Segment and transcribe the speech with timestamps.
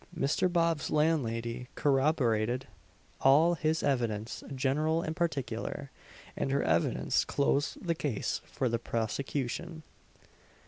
[0.17, 0.51] Mr.
[0.51, 2.65] Bob's landlady corroborated
[3.19, 5.91] all his evidence general and particular,
[6.35, 9.83] and her evidence closed the case for the prosecution.